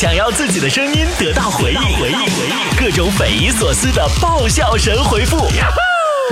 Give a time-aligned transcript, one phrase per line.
[0.00, 5.36] 想要自己的声音得到回应，回应，回应，各种匪夷所思的爆笑神回复，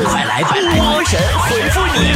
[0.07, 2.15] 快来，快来，波神回复你！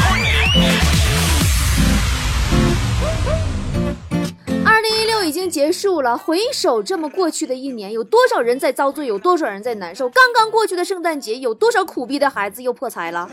[4.65, 10.09] 二零一六已经结束了，回首这么过去的一年，有多少人在遭罪，有多少人在难受？
[10.09, 13.29] 刚刚过去的圣诞节，有多少苦逼的孩子又破财了？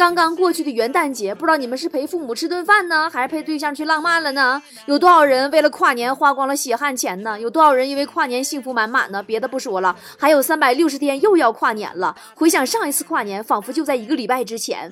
[0.00, 4.62] 刚刚过去的元旦节，不知道你们是陪父母吃顿饭呢，还是陪对象去浪漫了呢？
[4.86, 7.38] 有多少人为了跨年花光了血汗钱呢？
[7.38, 9.22] 有多少人因为跨年幸福满满呢？
[9.22, 12.16] 别的不说了，还有三百六十天又要跨年了。
[12.34, 14.90] 回想上一次跨年，仿佛就在一个礼拜之前。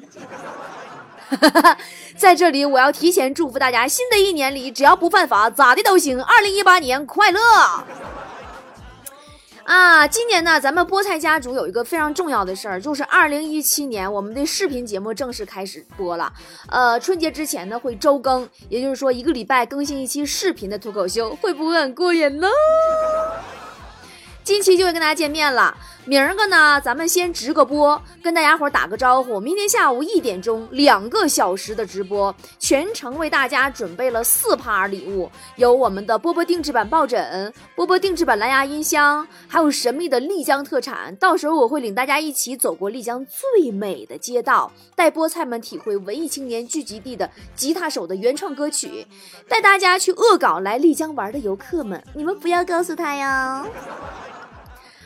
[2.15, 6.23] 在这里，我要提前祝福大家，新的一年里只要不犯法，咋的都行。
[6.23, 7.41] 二零一八年快乐！
[9.69, 16.33] 啊，今年呢，咱们菠菜家族有一个非常重要的事儿，就是二零一七年我们的视频节目正式开始播了。
[16.71, 22.49] 呃，春节之前呢会周更，也就是说一个礼拜更新一期视频的脱口秀，会不会很过瘾呢？
[24.43, 25.77] 近期就会跟大家见面了。
[26.09, 29.39] 明儿个呢，咱们先直个播，跟大家伙儿打个招呼。
[29.39, 41.15] 明天下午一点钟，两个小时的直播，全程为大家准备了四趴礼物，有我们的波波定制版抱枕、波波定制版蓝牙音箱，还有神秘的丽江特产。
[41.17, 49.07] 到时候我会领大家一起走过丽江最美的街道，带菠菜们体会文艺青年聚集地的吉他手的原创歌曲，
[49.47, 53.67] 带大家去恶搞来丽江玩的游客们，你们不要告诉他哟。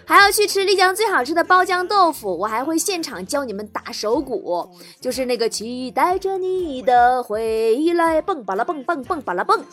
[0.05, 4.69] 还要去吃丽江最好吃的包浆豆腐，我还会现场教你们打手鼓，
[5.01, 9.65] 就是那个期待着你的回来，蹦吧啦蹦蹦蹦吧啦蹦。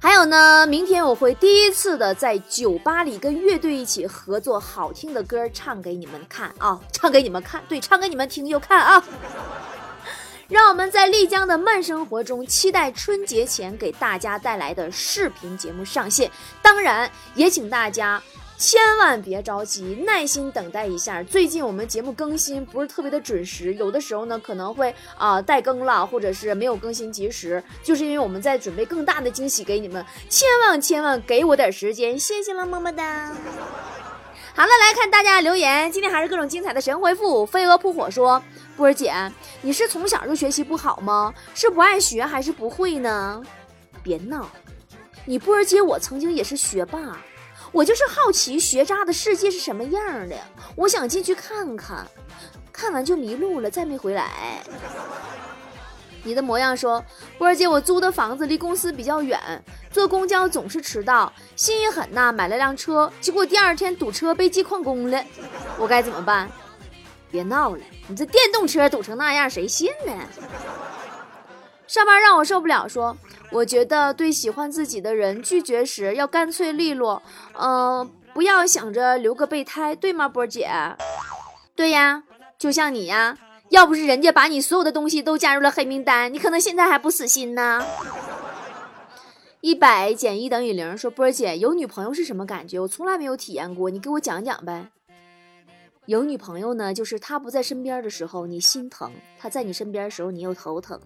[0.00, 9.02] 还有呢，明天我会第一次的在酒吧里跟乐队一起合作，好听的歌唱给你们看啊，唱给你们看，对，唱给你们听又看啊。
[10.48, 16.30] 让我们在丽江的慢生活中，期待春节前给大家带来的视频节目上线。
[16.62, 18.22] 当然，也请大家。
[18.58, 21.22] 千万别着急，耐心等待一下。
[21.22, 30.04] 最近我们节目更新不是特别的准时，有的时候呢可能会啊怠更了，或者是没有更新及时，就是因为我们在准备更大的惊喜给你们。
[30.28, 33.32] 千万千万给我点时间，谢谢了，么么哒。
[34.56, 37.46] 好了，来看大家的留言，今天还是各种精彩的神回复。
[37.46, 38.42] 飞蛾扑火说
[38.76, 39.14] ：“波儿姐，
[39.62, 41.32] 你是从小就学习不好吗？
[41.54, 43.40] 是不爱学还是不会呢？
[44.02, 44.50] 别闹，
[45.24, 47.16] 你波儿姐我曾经也是学霸。”
[47.72, 50.36] 我就是好奇学渣的世界是什么样的，
[50.74, 52.06] 我想进去看看，
[52.72, 54.62] 看完就迷路了，再没回来。
[56.24, 57.02] 你的模样说，
[57.38, 59.40] 波儿姐，我租的房子离公司比较远，
[59.90, 65.24] 坐公交总是迟到，心一狠呐，买了辆车，结果第二天堵车被记旷工了，
[65.78, 66.50] 我该怎么办？
[67.30, 70.12] 别闹了，你这电动车堵成那样，谁信呢？
[71.88, 73.16] 上班让我受不了，说
[73.50, 77.22] 我觉得对喜欢自己的人拒绝时要干脆利落，
[77.58, 80.70] 嗯，不要想着留个备胎，对吗，波姐？
[81.74, 82.22] 对呀，
[82.58, 83.38] 就像你呀，
[83.70, 87.82] 要不是人家把你所有的东西都加入了黑名单，你可能现在还不死心呢。
[89.62, 92.78] 一百减一等于零，说波姐有女朋友是什么感觉？
[92.78, 94.90] 我从来没有体验过，你给我讲讲呗。
[96.08, 100.98] 有女朋友呢，就是他不在身边的时候你心疼，他在你身边的时候你又头疼。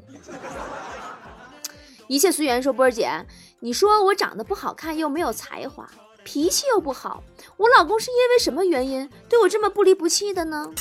[2.07, 3.11] 一切随缘，说波儿姐，
[3.59, 5.91] 你说我长得不好看又没有才华，
[6.23, 7.21] 脾气又不好，
[7.57, 10.73] 我老公是因为什么原因对我这么不离不弃的呢？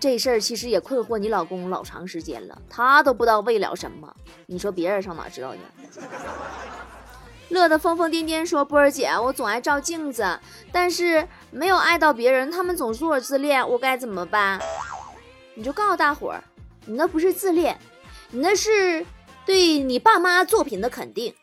[0.00, 4.16] 这事儿其实也困惑你老公老长时间了，他都不知道为了什么，
[4.46, 5.60] 你说别人上哪知道去？
[7.48, 10.38] 乐得疯疯癫癫说：“波儿姐，我总爱照镜子，
[10.72, 14.60] 但是没有爱到别人，他们总说我自恋，我该怎么办？”
[15.54, 16.42] 你就告诉大伙儿，
[16.86, 17.78] 你那不是自恋，
[18.30, 19.06] 你那是
[19.46, 21.34] 对你爸妈作品的肯定。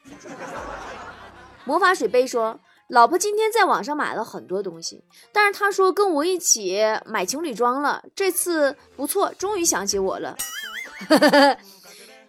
[1.63, 2.59] 魔法水杯说
[2.89, 10.35] ：“老婆今天在网上买了很多东西，但是她说跟我一起买情侣装了，这次不错，终于想起我了。”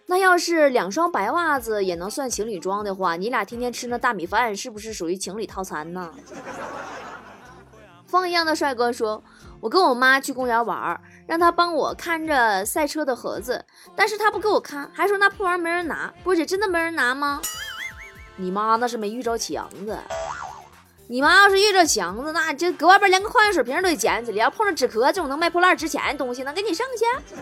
[0.07, 6.11] 那要是两双白袜子也能算情侣装的话，你俩天天吃那大米饭是不是属于情侣套餐呢？
[8.05, 9.23] 风一样的帅哥说
[9.59, 13.65] ：“我跟我妈去公园玩，让他帮我看着赛车的盒子，
[13.95, 16.13] 但是他不给我看，还说那破玩意没人拿。
[16.23, 17.41] 波姐真的没人拿吗？
[18.35, 19.97] 你妈那是没遇着强子，
[21.07, 24.37] 你妈要是遇着强子，那这搁外边连个矿泉水瓶都得捡起来。
[24.37, 27.35] 要碰着纸壳这种能卖破烂值钱的东西，能给你剩下？”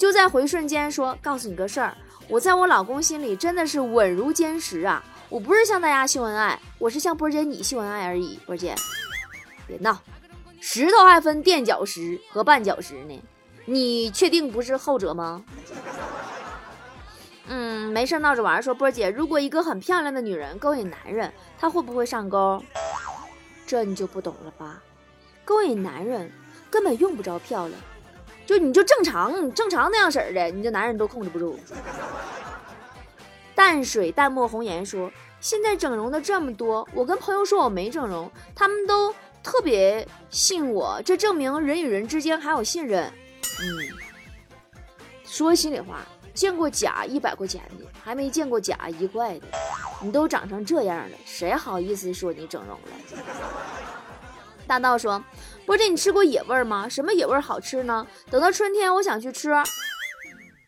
[0.00, 1.94] 就在回瞬间说，告诉你个事儿，
[2.26, 5.04] 我在我老公心里真的是稳如坚石啊！
[5.28, 8.40] 我不是向大家秀恩爱，我是向波姐你秀恩爱而已。
[8.46, 8.74] 波姐，
[9.66, 10.00] 别闹，
[10.58, 13.22] 石头还分垫脚石和绊脚石呢，
[13.66, 15.44] 你确定不是后者吗？
[17.48, 22.64] 嗯，没事闹着玩，说波姐，如果一个很漂亮的女人勾引男人，她会不会上钩？
[23.66, 24.82] 这你就不懂了吧？
[25.44, 26.32] 勾引男人
[26.70, 27.78] 根本用不着漂亮，
[28.50, 31.56] 就你就正常正常那样式儿的，你这男人都控制不住。
[33.54, 35.08] 淡水淡漠红颜说，
[35.40, 43.04] 现在整容的这么多，我跟朋友说我没整容，他们都特别信我，这证明人与人之间还有信任。
[43.60, 43.86] 嗯，
[45.24, 46.00] 说心里话，
[46.34, 49.46] 见过假一百块钱的，还没见过假一块的。
[50.02, 53.22] 你都长成这样了，谁好意思说你整容了？
[54.66, 55.22] 大道说
[55.70, 56.88] ：“波姐，你吃过野味吗？
[56.88, 58.04] 什么野味好吃呢？
[58.28, 59.52] 等到春天，我想去吃。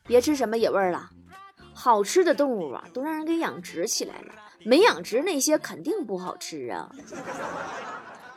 [0.05, 1.11] 别吃什么野味了，
[1.75, 4.33] 好吃的动物啊，都让人给养殖起来了，
[4.65, 6.89] 没养殖那些肯定不好吃啊。”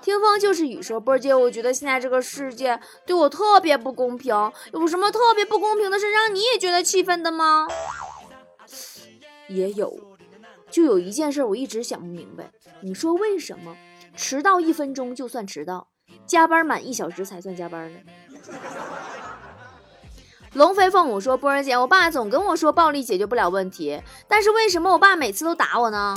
[0.02, 4.34] 听风就是雨说：“波姐，我觉得现在这个世界对我特别不公平，
[4.74, 7.68] 有什么特别不公平的事让你也觉得气愤的吗？”
[9.50, 10.18] 也有，
[10.72, 12.50] 就有一件事我一直想不明白，
[12.82, 13.78] 你说为什么？
[14.16, 15.90] 迟到一分钟就算迟到，
[16.25, 18.00] 加班满一小时才算加班呢。
[20.54, 26.16] 龙飞凤舞说：“波儿姐，我爸总跟我说暴力解决不了问题，但是为什么我爸每次都打我呢？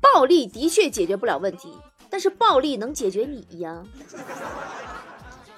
[0.00, 1.76] 暴力的确解决不了问题，
[2.08, 3.82] 但是暴力能解决你呀。”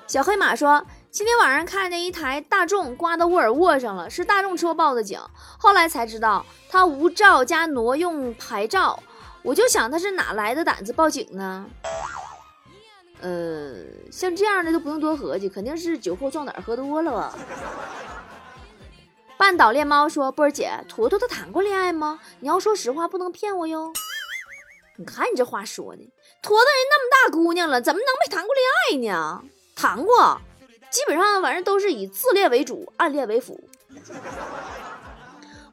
[0.07, 5.21] 小黑马说：“今天晚上看见一台大众刮到沃尔沃上了，是大众车报的警，
[5.59, 9.03] 后来才知道他无照加挪用牌照。”
[9.43, 11.65] 我就想他是哪来的胆子报警呢？
[13.21, 13.75] 呃，
[14.11, 17.39] 像这样的都不用多合计，肯定是酒后壮胆喝多了吧。
[19.37, 22.21] 半岛恋猫说：“波儿姐，坨坨他谈过恋爱吗？
[22.41, 23.93] 你要说实话，不能骗我哟。”
[24.99, 26.13] 你看你这话说的，
[26.43, 29.43] 坨坨人那么大姑娘了，怎么能没谈过恋爱呢？
[29.75, 30.41] 谈过，
[30.91, 33.69] 基本上反正都是以自恋为主，暗恋为辅。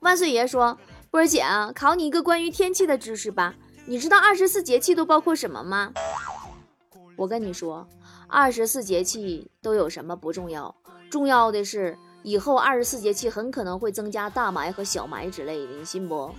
[0.02, 0.78] 万岁爷说。
[1.10, 3.56] 波儿姐啊，考你一个关于天气的知识吧。
[3.86, 5.94] 你知道二十四节气都包括什么吗？
[7.18, 7.86] 我跟你说，
[8.28, 10.74] 二十四节气都有什么不重要，
[11.10, 16.34] 重要的是以后二十四节气很可能会增加大霾和小霾之类的，你信不？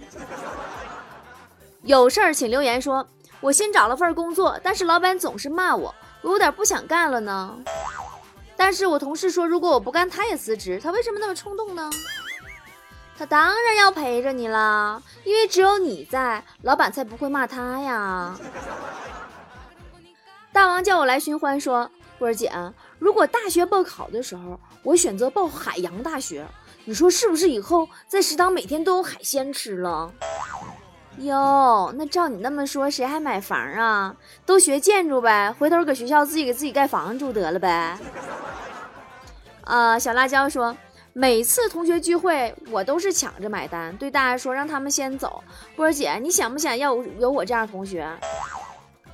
[1.83, 3.07] 有事儿请留言说。
[3.41, 7.57] 我新找了份工作，但是老板总是骂我，我有点不想干了呢。
[8.57, 10.81] 但是我同事说，如果我不干，他也辞职。
[10.83, 11.89] 他为什么那么冲动呢？
[13.17, 18.37] 他当然要陪着你啦，因为只有你在，老板才不会骂他呀。
[20.59, 21.89] 大王叫我来寻欢，说
[22.19, 22.51] 波儿姐，
[22.99, 26.45] 如果大学报考的时候我选择报海洋大学，
[26.85, 30.13] 你说是不是以后在食堂每天都有海鲜吃了？
[31.19, 34.17] 哟，那照你那么说，谁还买房啊？
[34.45, 37.97] 都学建筑呗，回头搁学校自己给自己盖房住得了呗。
[39.63, 40.77] 啊，小辣椒说。
[41.13, 45.43] 每次同学聚会，我都是抢着买单，对大家说让他们先走。
[45.77, 48.09] 波儿姐，你想不想要有我这样的同学？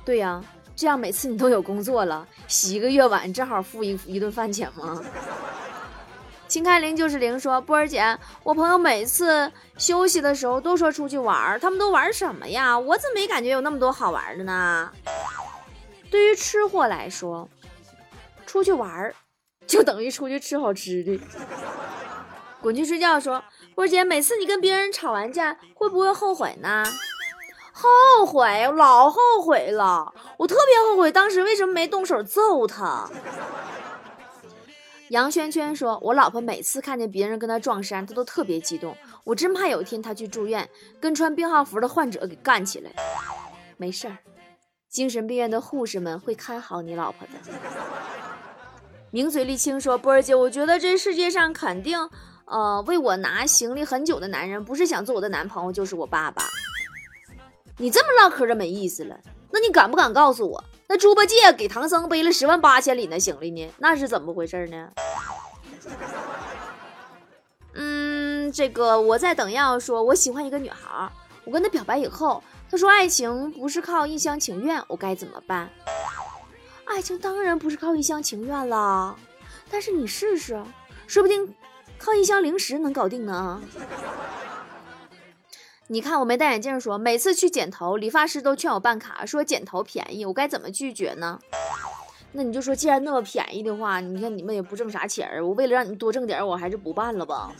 [0.03, 0.39] 对呀，
[0.75, 5.01] 这样每次你都有工作了，洗一个月碗正好付一一顿饭钱吗？
[6.47, 12.77] 秦开零就是零说，波儿姐，我朋友每次休息的时候都说出去玩，他们都玩什么呀？
[12.77, 14.91] 我怎么没感觉有那么多好玩的呢？
[16.11, 17.49] 对于吃货来说，
[18.45, 19.13] 出去玩
[19.65, 21.19] 就等于出去吃好吃的。
[22.61, 23.19] 滚去睡觉。
[23.19, 23.43] 说，
[23.73, 26.83] 波儿姐，每次你跟别人吵完架，会不会后悔呢？
[27.77, 30.13] 后悔，我老后悔了。
[30.37, 33.05] 我特别后悔当时为什么没动手揍他。
[35.09, 38.95] 杨圈圈说，我老婆每次看见别人跟她撞衫，她都特别激动。
[39.25, 40.69] 我真怕有一天她去住院，
[41.01, 42.89] 跟穿病号服的患者给干起来。
[43.75, 44.17] 没事儿，
[44.89, 47.33] 精神病院的护士们会看好你老婆的。
[49.11, 52.09] 名嘴沥青说，波儿姐，我觉得这世界上肯定。
[52.45, 56.43] 呃，为我拿行李很久的男人，不是想做我的男朋友，就是我爸爸。
[57.77, 59.17] 你这么唠嗑就没意思了。
[59.51, 63.71] 那你敢不敢告诉我，那猪八戒给唐僧背了十万八千里那行李呢？
[63.77, 64.89] 那是怎么回事呢？
[67.73, 71.09] 嗯，这个我在等要说，我喜欢一个女孩，
[71.43, 75.69] 我跟她表白以后，她说爱情不是靠一厢情愿，我该怎么办？
[76.85, 79.15] 爱情当然不是靠一厢情愿了，
[79.69, 80.63] 但是你试试，
[81.07, 81.53] 说不定。
[81.97, 83.61] 靠一箱零食能搞定呢？
[85.87, 91.39] 你看我没戴眼镜，说每次去剪头，理发师都劝我办卡，说剪头便宜，我该怎么拒绝呢？
[92.31, 97.51] 那你就说，既然那么便宜的话，你看你们也不挣啥钱儿，我为了让你多挣点，我还是不办了吧。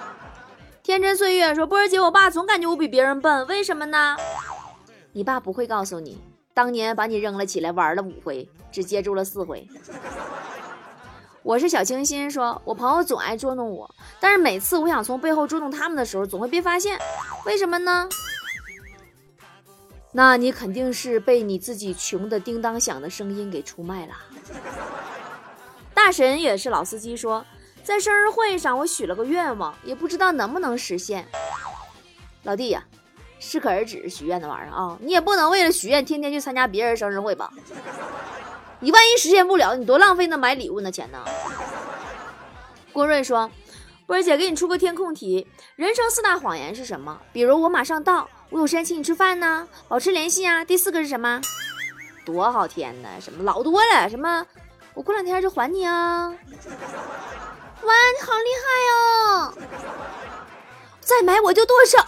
[0.84, 4.16] 天真岁月说，波儿姐，我爸总感觉我比别人笨，为什么呢？
[5.12, 6.20] 你爸不会告诉你，
[6.52, 9.66] 当年把你扔了起来，玩了五回，只接住了四回。
[11.48, 13.90] 我是小清新，说我朋友总爱捉弄我，
[14.20, 16.98] 但是每次我想从背后捉弄他们的时候，总会被发现，
[17.46, 18.06] 为什么呢？
[20.12, 24.12] 那你肯定是被你自己穷的叮当响的声音给出卖了。
[25.94, 27.42] 大神也是老司机，说
[27.82, 31.26] 在生日会上我许了个愿望，也不知道能不能实现。
[32.42, 32.84] 老弟呀，
[33.38, 37.50] 适可而止许愿的玩意儿啊，你也不能为了许愿天天去参加别人生日会吧？
[38.80, 41.18] 你万一实现不了，你多浪费那买礼物那钱呢？
[42.98, 43.48] 郭瑞说
[44.08, 47.16] ：“波儿姐，给你出个填空题，人生四大谎言是什么？
[47.32, 50.64] 比如我马上到，我有时间请你吃饭呢，保持联系啊。
[50.64, 51.40] 第四个是什么？
[52.24, 54.44] 多好填呢，什么老多了，什么
[54.94, 56.26] 我过两天就还你啊。
[56.26, 59.54] 哇，你好厉害哦！
[60.98, 61.98] 再买我就剁手。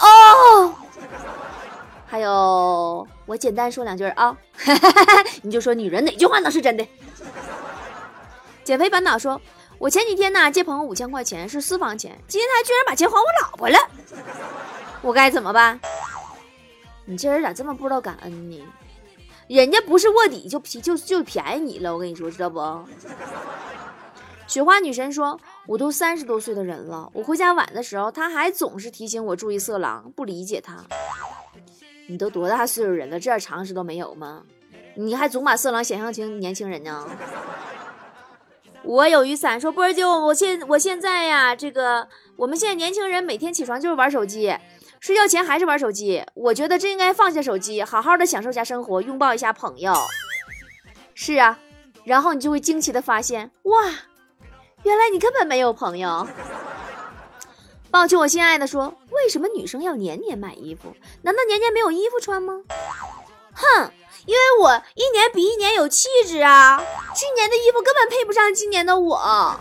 [2.08, 4.36] 还有，我简单说两句啊，
[5.42, 6.84] 你就说女人哪句话能是真的？
[8.64, 9.40] 减肥烦恼说，
[9.80, 13.78] 我前几天呢借朋友五千块钱是私房钱，今天他居然把钱还我老婆了，
[15.00, 15.80] 我该怎么办？
[17.06, 18.62] 你这人咋这么不知道感恩呢？
[19.48, 22.60] 人家不是卧底就便就就便宜你了，我跟你说知道不？
[24.46, 30.84] 雪花女神说，我都三十多岁的人了，我回家晚的时候，他还总是提醒我注意色狼，不理解他。
[32.06, 34.42] 你都多大岁数人了，这点常识都没有吗？
[34.94, 37.08] 你还总把色狼想象成年轻人呢？
[38.82, 44.56] 我有雨伞说波儿姐，我现我现在呀，这个我们现在年轻人每天起床就是玩手机，
[45.00, 46.24] 睡觉前还是玩手机。
[46.34, 49.94] 我觉得真应该放下手机，好好的享受一下生活，拥抱一下朋友。
[51.14, 51.58] 是啊，
[52.04, 53.74] 然后你就会惊奇的发现，哇，
[54.82, 56.26] 原来你根本没有朋友。
[57.90, 60.94] 抱歉，我心爱的说，为什么女生要年年买衣服？
[61.22, 62.62] 难道年年没有衣服穿吗？
[63.54, 63.92] 哼，
[64.26, 66.78] 因为我一年比一年有气质啊！
[67.14, 69.60] 去年的衣服根本配不上今年的我。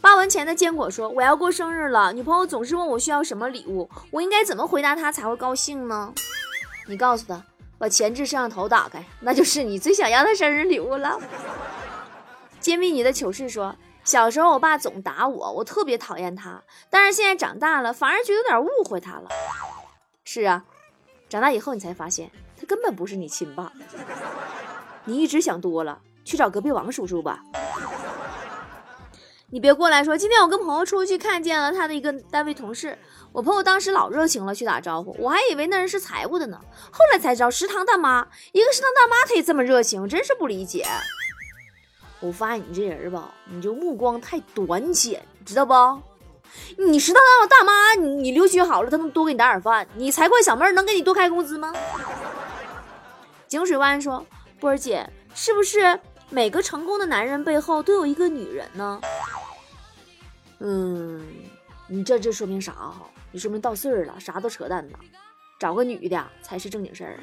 [0.00, 6.12] 八文钱的坚果说，我要过生日了，女朋友总是问我需要什么礼物，我应该怎么回答她才会高兴呢？
[6.88, 7.42] 你告诉她，
[7.78, 11.20] 把前置摄像头打开，那就是你最想要的生日礼物了。
[12.60, 13.76] 揭秘你的糗事说。
[14.02, 16.62] 小时候，我爸总打我，我特别讨厌他。
[16.88, 19.28] 但是现在长大了，反而觉得有点误会他了。
[20.24, 20.64] 是啊，
[21.30, 23.72] 长大以后你才发现，他根本不是你亲爸。
[25.04, 27.40] 你一直想多了，去找隔壁王叔叔吧。
[29.48, 32.98] 你别过来说，今天我跟朋友出去，看见了他的一个单位同事。
[33.30, 36.60] 我朋友当时老热情了，去打招呼，我还以为那人是财务的呢。
[36.90, 40.84] 后来才知道，食堂大妈，一个食堂大妈，她也这么热情，真是不理解。
[42.18, 46.09] 我发现你这人吧，你就目光太短浅，知道不？
[46.78, 49.86] 你食堂的大妈，你你留学好了，她能多给你打点饭。
[49.94, 51.72] 你财会小妹能给你多开工资吗？
[53.48, 54.24] 井水湾说
[54.60, 59.00] ：“波儿姐，是不是每个成功的男人背后都有一个女人呢？”
[60.60, 61.26] 嗯，
[61.88, 63.02] 你这这说明啥哈？
[63.32, 64.98] 你说明到岁儿了，啥都扯淡呢。
[65.58, 67.20] 找个女的才是正经事儿啊。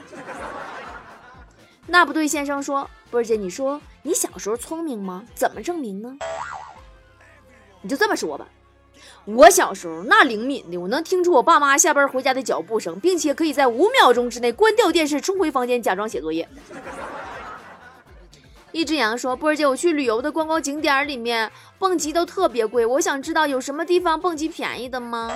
[1.88, 5.24] 那不对，先生说：“波儿姐，你说你小时候聪明吗？
[5.34, 6.18] 怎么证明呢？
[7.82, 8.46] 你就这么说吧，
[9.26, 16.48] 我小时候那灵敏的，我能听出我爸妈下班回家的脚步声，并且可以在五秒钟之内关掉电视，冲回房间假装写作业。”
[18.74, 25.32] 一只羊说：“波儿姐，我去旅游的观光景点里面蹦极都特别贵，我想知道有什么地方蹦极便宜的吗？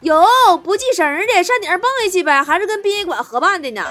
[0.00, 0.22] 有
[0.62, 3.84] 不系绳的，上顶上蹦下去呗，还是跟殡仪馆合办的呢。”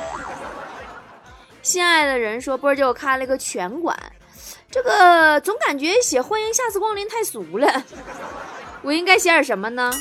[1.64, 3.98] 心爱的人说：“波儿姐，我开了个拳馆，
[4.70, 7.84] 这个总感觉写欢迎下次光临太俗了，
[8.84, 9.92] 我应该写点什么呢？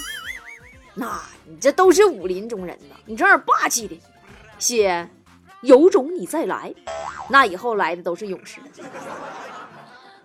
[0.95, 3.99] 那你这都是武林中人呢，你整点霸气的，
[4.59, 5.09] 写
[5.63, 6.75] 有种你再来，
[7.31, 8.61] 那以后来的都是勇士。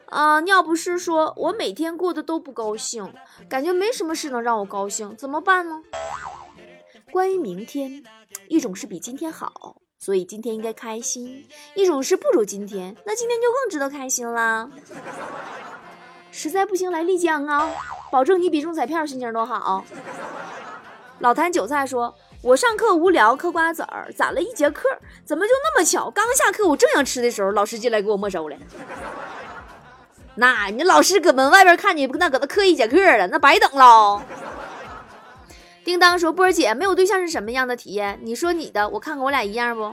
[0.08, 3.14] 啊，尿不湿说，我每天过得都不高兴，
[3.48, 5.84] 感觉没什么事能让我高兴，怎么办呢？
[7.12, 8.04] 关于明天，
[8.48, 14.70] 一种是比今天好。”所以今天应该开心，一种是不如今天，那今天就更值得开心啦。
[16.32, 17.68] 实在不行来丽江啊，
[18.12, 19.84] 保证你比中彩票心情都好。
[21.20, 24.88] 老坛韭菜说：“我上课无聊嗑瓜子儿，攒了一节课，
[25.26, 26.10] 怎么就那么巧？
[26.12, 28.56] 刚下课我正想吃的时候，老师进来给我没收了。
[30.36, 34.22] 那你老师搁门外边看你，那搁那嗑一节课了，那白等喽。”
[35.84, 38.20] 叮当说：“波儿姐，没有对象是什么样的体验？
[38.22, 39.92] 你说你的，我看看我俩一样不？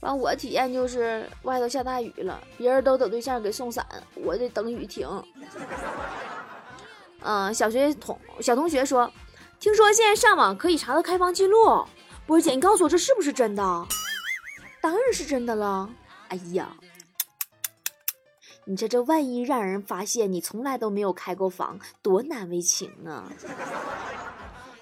[0.00, 5.08] 完，我体验就是外头下大雨了，别人都等对象给送伞，我得等雨停。
[7.20, 9.12] 嗯，小学同小同学说，
[9.58, 11.84] 听说现在上网可以查到开房记录。
[12.26, 13.62] 波姐，你告诉我这是不是真的？
[14.80, 15.90] 当然是真的了。
[16.28, 16.76] 哎呀，
[18.64, 23.32] 你这这万一让人发现你从来都没有开过房，多难为情啊！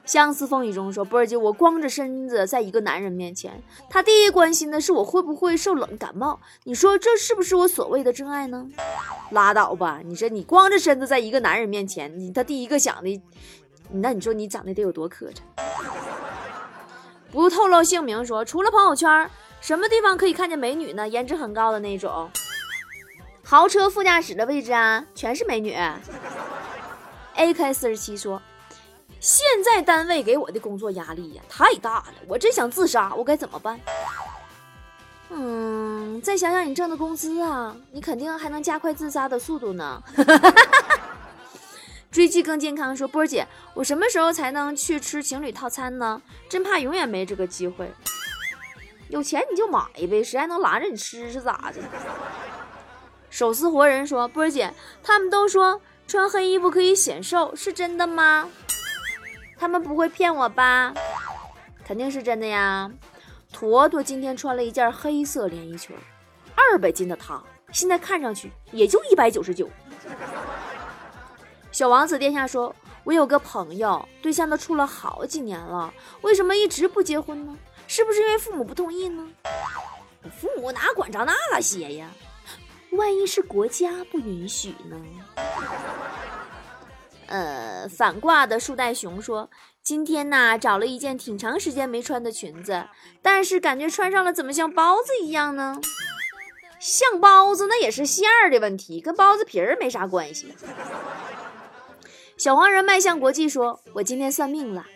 [0.07, 3.61] 相思风雨中说：“波儿姐，我光着身子在一个男人面前，
[3.91, 6.41] 他第一关心的是我会不会受冷感冒。
[6.63, 8.69] 你说这是不是我所谓的真爱呢？
[9.33, 10.01] 拉倒吧！
[10.05, 13.21] 你说你光着身子在一个男人面前，你他第一个想的，
[13.91, 15.41] 那你说你长得得有多磕碜？
[17.33, 19.29] 不透露姓名说，除了朋友圈，
[19.61, 21.09] 什么地方可以看见美女呢？
[21.09, 22.31] 颜值很高的那种，
[23.43, 25.77] 豪车副驾驶的位置啊，全是美女。
[27.35, 28.41] AK 四十七说。”
[29.27, 33.81] 现在单位给我的工作压力呀太大了，我真想自杀，我该怎么办？
[35.31, 40.01] 嗯，再想想你挣的工资啊，你肯定还能加快自杀的速度呢。
[42.13, 46.23] 追剧更健康说波儿姐，我什么时候才能去吃情侣套餐呢？
[46.49, 47.93] 真怕永远没这个机会。
[49.09, 51.83] 有钱你就买呗，谁还能拦着你吃是咋的？
[53.29, 58.49] 手撕活人说波儿姐，他们都说穿黑衣服可以显瘦，是真的吗？
[59.59, 60.93] 他们不会骗我吧？
[61.85, 62.91] 肯定是真的呀！
[63.53, 65.97] 坨坨今天穿了一件黑色连衣裙，
[66.55, 69.71] 二百斤的他，现在看上去也就一百九十九。
[71.73, 77.57] 小王子殿下说：“我有个朋友，对象都处了好几年了，为什么一直不结婚呢？
[77.87, 79.27] 是不是因为父母不同意呢？
[80.39, 82.11] 父母哪管着那些呀？
[82.93, 85.01] 万一是国家不允许呢？”
[87.29, 89.51] 呃，反挂的树袋熊说
[89.83, 92.87] ：“今天呐，找了一件挺长时间没穿的裙子，
[93.21, 95.81] 但是感觉穿上了怎么像包子一样呢？
[96.79, 100.55] 像包子那也是馅儿的问题，跟包子皮儿没啥关系。”
[102.37, 104.87] 小黄人迈向国际说：“我今天算命了，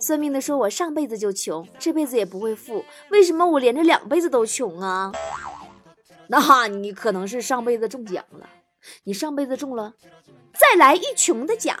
[0.00, 5.12] 算命的说我上辈子就穷，这辈子也不会富，为什么我连着两辈子都穷啊？
[6.28, 8.48] 那你可能是上辈子中奖了，
[9.04, 9.94] 你上辈子中了。”
[10.54, 11.76] 再来一穷的奖，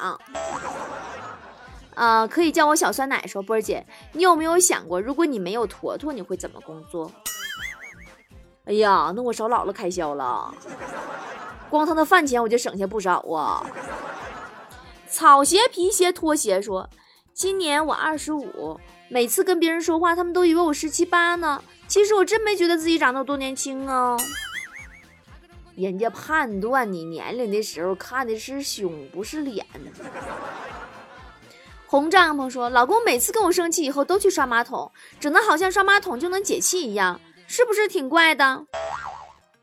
[1.94, 3.26] 啊，可以叫我小酸奶。
[3.26, 7.10] 说波儿姐，你有没有想过，如果你没有坨坨，你会怎么工作？
[8.64, 10.54] 哎呀，那我少姥姥开销了，
[11.70, 13.64] 光他的饭钱我就省下不少啊。
[15.08, 16.88] 草鞋、皮鞋、拖鞋说，
[17.32, 21.62] 今年我二十五，每次跟别人说话，他们都以为我十七八呢。
[21.86, 24.16] 其实我真没觉得自己长得有多年轻啊。
[25.84, 29.64] 人家判断你年龄的时候看的是胸，不是脸。
[31.86, 38.66] 红帐篷说：“老公每次跟我生气以后都去刷马桶，整的好像刷马桶就能解气一样，是不是挺怪的？”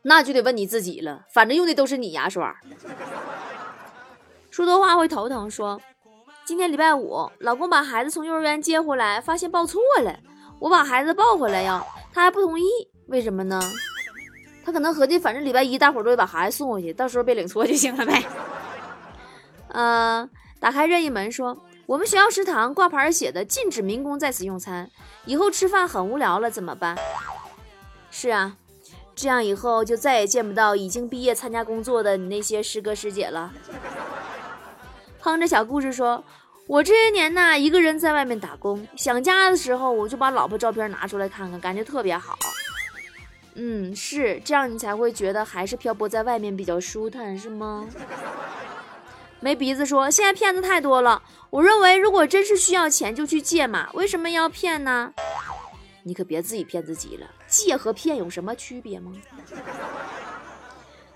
[0.03, 2.55] 那就得问你自己了，反正用的都是你牙刷。
[4.49, 5.51] 说多话会头疼。
[5.51, 5.81] 说
[6.45, 10.17] ：“今天礼拜五，老公把孩子从幼儿园接回来，发现抱错了，
[10.59, 12.63] 我把孩子抱回来呀，他还不同意，
[13.07, 13.59] 为什么呢？”
[14.65, 18.23] 他可能合计，反正礼拜一大伙都会把孩子送回去，到时候别领错就行了呗。
[19.67, 20.27] 呃，
[20.59, 24.89] 打开任意门说，我们学校食堂挂牌写的禁止民工在此用餐，
[25.25, 26.97] 以后吃饭很无聊了，怎么办？
[28.09, 28.55] 是啊，
[29.13, 33.53] 这样以后就再也见不到已经毕业参加工作的你那些师哥师姐了。
[35.19, 36.23] 哼着小故事说，
[36.67, 42.35] 我这些年呢，一个人在外面打工，想家的时候我就把老婆照片拿出来看看，感觉特别好。
[43.55, 47.87] 嗯，是这样，你才会觉得还是漂泊在外面比较舒坦，是吗？
[49.39, 51.21] 没鼻子说，现在骗子太多了。
[51.49, 55.13] 我认为，如果真是需要钱，就去借嘛，为什么要骗呢？
[56.03, 59.11] 你可别自己骗自己了，借和骗有什么区别吗？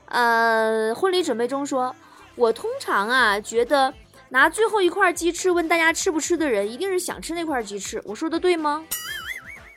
[0.05, 1.95] 呃，婚礼准备中说，
[2.35, 3.93] 我通常啊觉得
[4.29, 8.01] 拿最后一块鸡翅问大家吃不吃的人，一定是想吃那块鸡翅。
[8.05, 8.85] 我说的对吗？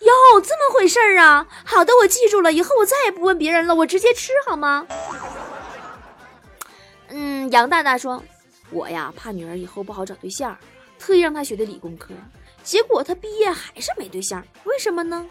[0.05, 1.47] 哟，这么回事儿啊！
[1.65, 4.87] 好的，我记住了，以后我再也不问别人了，我直接吃好吗？
[7.09, 8.23] 嗯，杨大大说，
[8.71, 10.57] 我呀怕女儿以后不好找对象，
[10.99, 12.15] 特意让她学的理工科，
[12.63, 15.27] 结果她毕业还是没对象，为什么呢？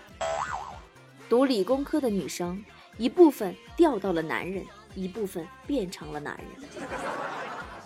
[1.27, 2.63] 读理工科的女生，
[2.97, 6.69] 一部分钓到了男人，一部分变成了男人。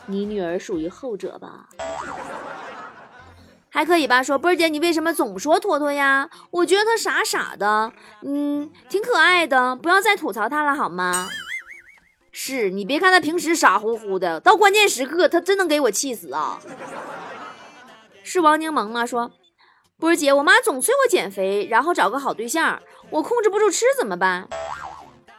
[0.08, 1.67] 你女儿属于后者吧？
[3.76, 4.24] 还可以吧？
[4.24, 6.30] 说波儿姐，你为什么总说坨坨呀？
[6.50, 11.28] 我觉得他傻傻的，嗯，挺可爱的，不要再吐槽他了好吗？
[12.32, 16.58] 是你别看他平时傻乎乎的，到关键时刻他真能给我气死啊！
[18.24, 19.06] 是王柠檬吗？
[19.06, 19.30] 说
[20.00, 24.48] 波儿姐，我妈总催我减肥，然后找个好对象，我控制不住吃怎么办？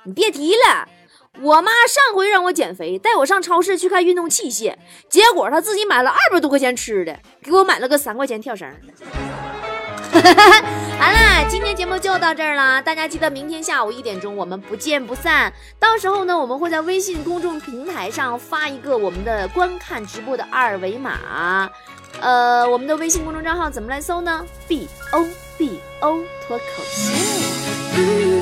[0.05, 0.87] 你别提了。
[1.42, 4.75] 我妈上回让我减肥，带我上超市去看运动器械，
[5.09, 8.68] 结果她自己买了二百多块钱吃的，给我买了个三块钱跳绳。
[10.16, 15.53] 好啦，今天节目就到这儿啦，大家记得明天下午一点钟我们不见不散。
[15.79, 21.70] 到时候呢，我们会在微信公众平台上发一个我们的观看直播的二维码。
[22.20, 25.27] 呃，我们的微信公众账号怎么来搜呢？b o
[25.59, 28.36] b o 脱口秀。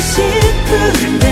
[0.00, 0.24] 幸
[0.66, 1.27] 福的